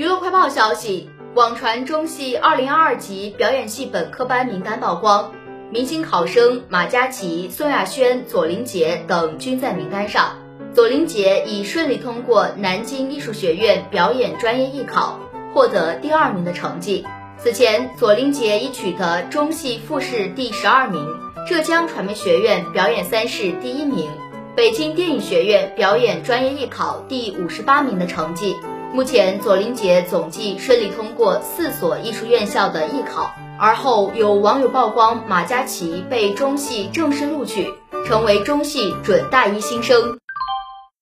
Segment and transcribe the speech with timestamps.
[0.00, 5.30] 娱乐快报消息，网传中戏二零二二级表演系本科班名单曝光，
[5.70, 10.38] 明星考生马嘉祺、宋亚轩、左琳杰等均在名单上。
[10.72, 15.20] 左琳杰已顺利通过南京艺术学院表演专业艺考，
[15.52, 17.06] 获得第二名的成绩。
[17.36, 21.06] 此前，左琳杰已取得中戏复试第十二名，
[21.46, 24.08] 浙江传媒学院表演三试第一名，
[24.56, 28.56] 北京电影学院表演专业艺考第五十八名的成绩。
[28.92, 33.32] 目前，左琳杰总计顺利通过四所艺术院校的艺考。
[33.56, 37.72] 而后有网友曝光马嘉祺被中戏正式录取，
[38.06, 40.19] 成为中戏准大一新生。